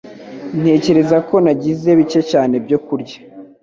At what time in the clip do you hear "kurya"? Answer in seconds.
2.85-3.17